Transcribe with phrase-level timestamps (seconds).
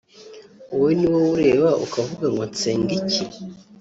[0.71, 3.23] wowe ni wowe ureba ukavuga ngo nsenga iki